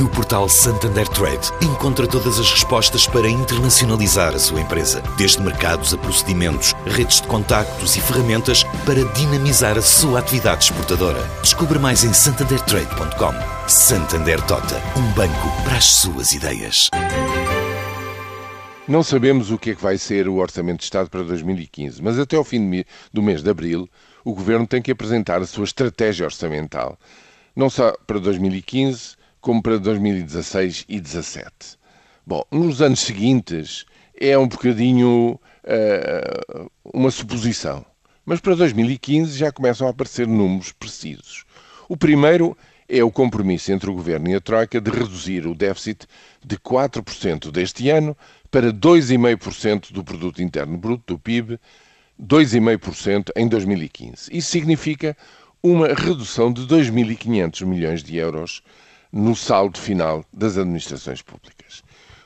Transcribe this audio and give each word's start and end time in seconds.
No 0.00 0.08
portal 0.08 0.48
Santander 0.48 1.06
Trade, 1.06 1.52
encontra 1.62 2.04
todas 2.04 2.40
as 2.40 2.50
respostas 2.50 3.06
para 3.06 3.28
internacionalizar 3.28 4.34
a 4.34 4.38
sua 4.40 4.60
empresa, 4.60 5.00
desde 5.16 5.40
mercados 5.40 5.94
a 5.94 5.98
procedimentos, 5.98 6.74
redes 6.84 7.20
de 7.20 7.28
contactos 7.28 7.94
e 7.94 8.00
ferramentas 8.00 8.64
para 8.84 9.04
dinamizar 9.12 9.78
a 9.78 9.82
sua 9.82 10.18
atividade 10.18 10.64
exportadora. 10.64 11.22
Descubra 11.42 11.78
mais 11.78 12.02
em 12.02 12.12
santandertrade.com. 12.12 13.68
Santander 13.68 14.42
Tota, 14.46 14.82
um 14.98 15.12
banco 15.12 15.62
para 15.62 15.76
as 15.76 15.84
suas 15.84 16.32
ideias. 16.32 16.90
Não 18.88 19.04
sabemos 19.04 19.52
o 19.52 19.58
que 19.58 19.70
é 19.70 19.74
que 19.76 19.82
vai 19.82 19.96
ser 19.96 20.28
o 20.28 20.36
Orçamento 20.36 20.78
de 20.78 20.84
Estado 20.84 21.08
para 21.08 21.22
2015, 21.22 22.02
mas 22.02 22.18
até 22.18 22.36
ao 22.36 22.42
fim 22.42 22.84
do 23.12 23.22
mês 23.22 23.44
de 23.44 23.50
abril, 23.50 23.88
o 24.24 24.34
Governo 24.34 24.66
tem 24.66 24.82
que 24.82 24.90
apresentar 24.90 25.40
a 25.40 25.46
sua 25.46 25.64
estratégia 25.64 26.26
orçamental, 26.26 26.98
não 27.54 27.70
só 27.70 27.96
para 28.06 28.18
2015, 28.18 29.22
como 29.44 29.62
para 29.62 29.78
2016 29.78 30.86
e 30.88 30.98
2017. 30.98 31.52
Bom, 32.26 32.42
nos 32.50 32.80
anos 32.80 33.00
seguintes 33.00 33.84
é 34.18 34.38
um 34.38 34.48
bocadinho 34.48 35.38
uh, 35.64 36.70
uma 36.82 37.10
suposição, 37.10 37.84
mas 38.24 38.40
para 38.40 38.54
2015 38.54 39.36
já 39.36 39.52
começam 39.52 39.86
a 39.86 39.90
aparecer 39.90 40.26
números 40.26 40.72
precisos. 40.72 41.44
O 41.90 41.94
primeiro 41.94 42.56
é 42.88 43.04
o 43.04 43.10
compromisso 43.10 43.70
entre 43.70 43.90
o 43.90 43.92
Governo 43.92 44.30
e 44.30 44.34
a 44.34 44.40
Troika 44.40 44.80
de 44.80 44.90
reduzir 44.90 45.46
o 45.46 45.54
déficit 45.54 46.06
de 46.42 46.56
4% 46.56 47.50
deste 47.50 47.90
ano 47.90 48.16
para 48.50 48.72
2,5% 48.72 49.92
do 49.92 50.02
Produto 50.02 50.42
Interno 50.42 50.78
Bruto, 50.78 51.12
do 51.12 51.18
PIB, 51.18 51.60
2,5% 52.18 53.30
em 53.36 53.46
2015. 53.46 54.30
Isso 54.32 54.50
significa 54.50 55.14
uma 55.62 55.88
redução 55.88 56.50
de 56.50 56.62
2.500 56.62 57.66
milhões 57.66 58.02
de 58.02 58.16
euros 58.16 58.62
no 59.14 59.36
saldo 59.36 59.78
final 59.78 60.24
das 60.32 60.58
administrações 60.58 61.22
públicas. 61.22 61.84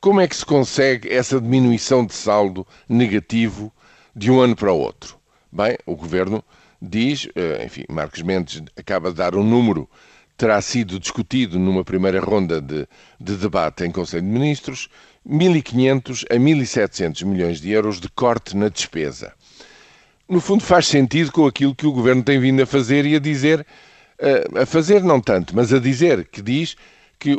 Como 0.00 0.18
é 0.18 0.26
que 0.26 0.34
se 0.34 0.46
consegue 0.46 1.12
essa 1.12 1.38
diminuição 1.38 2.06
de 2.06 2.14
saldo 2.14 2.66
negativo 2.88 3.70
de 4.16 4.30
um 4.30 4.40
ano 4.40 4.56
para 4.56 4.72
o 4.72 4.78
outro? 4.78 5.18
Bem, 5.52 5.76
o 5.84 5.94
Governo 5.94 6.42
diz, 6.80 7.28
eh, 7.34 7.66
enfim, 7.66 7.84
Marcos 7.90 8.22
Mendes 8.22 8.62
acaba 8.78 9.10
de 9.10 9.16
dar 9.16 9.36
um 9.36 9.44
número, 9.44 9.86
terá 10.38 10.58
sido 10.62 10.98
discutido 10.98 11.58
numa 11.58 11.84
primeira 11.84 12.18
ronda 12.18 12.62
de, 12.62 12.88
de 13.20 13.36
debate 13.36 13.84
em 13.84 13.90
Conselho 13.90 14.22
de 14.22 14.28
Ministros, 14.28 14.88
1.500 15.28 16.24
a 16.30 16.36
1.700 16.36 17.26
milhões 17.26 17.60
de 17.60 17.70
euros 17.70 18.00
de 18.00 18.08
corte 18.08 18.56
na 18.56 18.70
despesa. 18.70 19.34
No 20.26 20.40
fundo, 20.40 20.64
faz 20.64 20.86
sentido 20.86 21.30
com 21.30 21.46
aquilo 21.46 21.74
que 21.74 21.86
o 21.86 21.92
Governo 21.92 22.22
tem 22.22 22.40
vindo 22.40 22.62
a 22.62 22.66
fazer 22.66 23.04
e 23.04 23.16
a 23.16 23.18
dizer 23.18 23.66
a 24.60 24.66
fazer 24.66 25.02
não 25.02 25.20
tanto, 25.20 25.54
mas 25.54 25.72
a 25.72 25.78
dizer 25.78 26.26
que 26.28 26.42
diz 26.42 26.76
que 27.18 27.36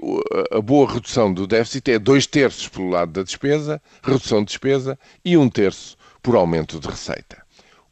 a 0.52 0.62
boa 0.62 0.92
redução 0.92 1.34
do 1.34 1.48
déficit 1.48 1.92
é 1.92 2.00
dois 2.00 2.28
terços 2.28 2.68
pelo 2.68 2.90
lado 2.90 3.12
da 3.12 3.24
despesa, 3.24 3.82
redução 4.04 4.40
de 4.40 4.48
despesa, 4.48 4.98
e 5.26 5.36
um 5.36 5.50
terço 5.50 5.98
por 6.22 6.36
aumento 6.36 6.80
de 6.80 6.88
receita. 6.88 7.42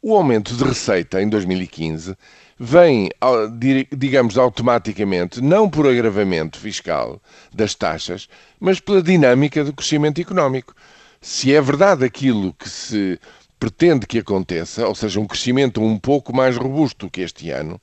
O 0.00 0.16
aumento 0.16 0.54
de 0.54 0.64
receita 0.64 1.20
em 1.20 1.28
2015 1.28 2.16
vem, 2.58 3.10
digamos, 3.96 4.38
automaticamente, 4.38 5.40
não 5.40 5.68
por 5.68 5.86
agravamento 5.86 6.58
fiscal 6.58 7.20
das 7.52 7.74
taxas, 7.74 8.28
mas 8.58 8.78
pela 8.78 9.02
dinâmica 9.02 9.64
do 9.64 9.72
crescimento 9.72 10.20
económico. 10.20 10.74
Se 11.20 11.54
é 11.54 11.60
verdade 11.60 12.04
aquilo 12.04 12.54
que 12.54 12.68
se 12.68 13.18
pretende 13.58 14.06
que 14.06 14.18
aconteça, 14.18 14.86
ou 14.86 14.94
seja, 14.94 15.20
um 15.20 15.26
crescimento 15.26 15.82
um 15.82 15.98
pouco 15.98 16.34
mais 16.34 16.56
robusto 16.56 17.10
que 17.10 17.20
este 17.20 17.50
ano, 17.50 17.80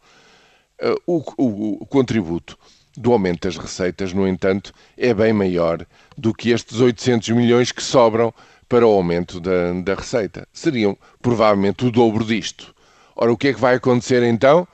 o, 1.06 1.24
o, 1.38 1.84
o 1.84 1.86
contributo 1.86 2.58
do 2.96 3.12
aumento 3.12 3.48
das 3.48 3.58
receitas, 3.58 4.12
no 4.12 4.28
entanto, 4.28 4.74
é 4.98 5.14
bem 5.14 5.32
maior 5.32 5.86
do 6.18 6.34
que 6.34 6.50
estes 6.50 6.80
800 6.80 7.30
milhões 7.30 7.72
que 7.72 7.84
sobram 7.84 8.34
para 8.68 8.86
o 8.86 8.92
aumento 8.92 9.40
da, 9.40 9.74
da, 9.84 9.94
receita. 9.96 10.48
Seriam 10.52 10.98
provavelmente 11.22 11.86
o 11.86 11.92
dobro 11.92 12.26
disto. 12.26 12.74
Ora, 13.16 13.32
o 13.32 13.38
que 13.38 13.50
é 13.50 13.54
que 13.54 13.60
vai 13.60 13.76
acontecer 13.76 14.24
então? 14.24 14.68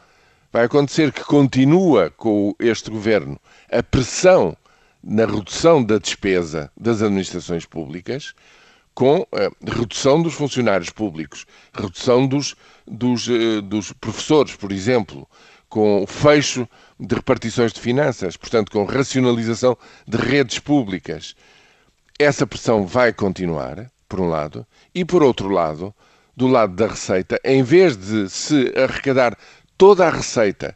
Vai 0.51 0.65
acontecer 0.65 1.11
que 1.11 1.23
continua 1.23 2.11
com 2.11 2.55
este 2.59 2.89
governo 2.89 3.39
a 3.71 3.83
pressão 3.83 4.55
na 5.03 5.25
redução 5.25 5.83
da 5.83 5.97
despesa 5.97 6.71
das 6.77 7.01
administrações 7.01 7.65
públicas, 7.65 8.33
com 8.93 9.27
a 9.33 9.71
redução 9.71 10.21
dos 10.21 10.33
funcionários 10.33 10.91
públicos, 10.91 11.45
redução 11.73 12.25
dos, 12.27 12.55
dos, 12.87 13.27
uh, 13.27 13.61
dos 13.61 13.91
professores, 13.93 14.55
por 14.55 14.71
exemplo, 14.71 15.27
com 15.73 16.03
o 16.03 16.05
fecho 16.05 16.69
de 16.99 17.15
repartições 17.15 17.73
de 17.73 17.81
finanças, 17.81 18.37
portanto, 18.37 18.71
com 18.71 18.85
racionalização 18.85 19.75
de 20.07 20.17
redes 20.17 20.59
públicas. 20.59 21.35
Essa 22.19 22.45
pressão 22.45 22.85
vai 22.85 23.11
continuar, 23.11 23.91
por 24.07 24.19
um 24.19 24.29
lado, 24.29 24.67
e 24.93 25.03
por 25.03 25.23
outro 25.23 25.49
lado, 25.49 25.91
do 26.37 26.45
lado 26.45 26.75
da 26.75 26.85
receita, 26.85 27.39
em 27.43 27.63
vez 27.63 27.97
de 27.97 28.29
se 28.29 28.71
arrecadar 28.77 29.35
toda 29.75 30.05
a 30.05 30.11
receita 30.11 30.75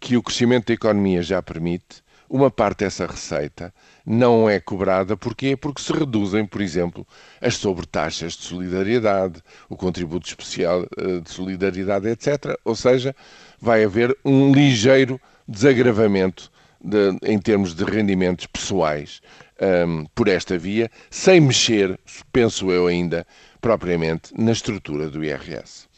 que 0.00 0.16
o 0.16 0.22
crescimento 0.22 0.68
da 0.68 0.72
economia 0.72 1.20
já 1.20 1.42
permite, 1.42 2.02
uma 2.28 2.50
parte 2.50 2.80
dessa 2.80 3.06
receita 3.06 3.72
não 4.04 4.48
é 4.48 4.60
cobrada. 4.60 5.16
Porquê? 5.16 5.56
Porque 5.56 5.82
se 5.82 5.92
reduzem, 5.92 6.44
por 6.44 6.60
exemplo, 6.60 7.06
as 7.40 7.56
sobretaxas 7.56 8.34
de 8.34 8.42
solidariedade, 8.42 9.42
o 9.68 9.76
contributo 9.76 10.26
especial 10.26 10.86
eh, 10.96 11.20
de 11.20 11.30
solidariedade, 11.30 12.08
etc. 12.08 12.58
Ou 12.64 12.74
seja, 12.74 13.14
vai 13.60 13.84
haver 13.84 14.16
um 14.24 14.52
ligeiro 14.52 15.20
desagravamento 15.46 16.50
de, 16.80 17.18
em 17.22 17.38
termos 17.38 17.74
de 17.74 17.84
rendimentos 17.84 18.46
pessoais 18.46 19.20
um, 19.60 20.04
por 20.14 20.28
esta 20.28 20.56
via, 20.56 20.90
sem 21.10 21.40
mexer, 21.40 21.98
penso 22.32 22.70
eu 22.70 22.86
ainda, 22.86 23.26
propriamente 23.60 24.32
na 24.36 24.52
estrutura 24.52 25.08
do 25.08 25.24
IRS. 25.24 25.88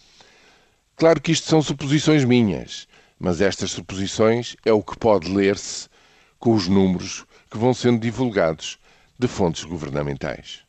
Claro 0.97 1.20
que 1.20 1.32
isto 1.32 1.47
são 1.47 1.62
suposições 1.62 2.24
minhas, 2.24 2.88
mas 3.18 3.41
estas 3.41 3.72
suposições 3.72 4.56
é 4.64 4.72
o 4.72 4.82
que 4.82 4.98
pode 4.98 5.30
ler-se 5.32 5.88
com 6.41 6.55
os 6.55 6.67
números 6.67 7.25
que 7.51 7.59
vão 7.59 7.75
sendo 7.75 8.01
divulgados 8.01 8.81
de 9.19 9.28
fontes 9.28 9.62
governamentais. 9.62 10.65